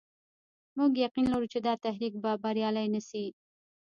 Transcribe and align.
موږ 0.77 0.91
يقين 1.05 1.25
لرو 1.31 1.47
چې 1.53 1.59
دا 1.67 1.73
تحریک 1.85 2.13
به 2.23 2.31
بریالی 2.43 2.87
نه 2.95 3.01
شي. 3.09 3.25